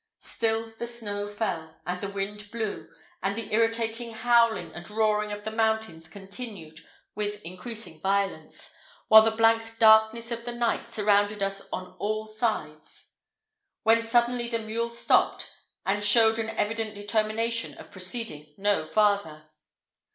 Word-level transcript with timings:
Still 0.17 0.65
the 0.77 0.87
snow 0.87 1.27
fell, 1.27 1.79
and 1.85 2.01
the 2.01 2.09
wind 2.09 2.49
blew, 2.49 2.89
and 3.21 3.35
the 3.35 3.53
irritating 3.53 4.13
howling 4.13 4.73
and 4.73 4.89
roaring 4.89 5.31
of 5.31 5.43
the 5.43 5.51
mountains 5.51 6.07
continued 6.07 6.79
with 7.13 7.39
increasing 7.45 8.01
violence, 8.01 8.73
while 9.09 9.21
the 9.21 9.29
blank 9.29 9.77
darkness 9.77 10.31
of 10.31 10.43
the 10.43 10.53
night 10.53 10.87
surrounded 10.87 11.43
us 11.43 11.69
on 11.71 11.95
all 11.99 12.25
sides; 12.25 13.11
when 13.83 14.03
suddenly 14.03 14.47
the 14.47 14.57
mule 14.57 14.89
stopped, 14.89 15.51
and 15.85 16.03
showed 16.03 16.39
an 16.39 16.49
evident 16.49 16.95
determination 16.95 17.75
of 17.77 17.91
proceeding 17.91 18.55
no 18.57 18.87
farther. 18.87 19.51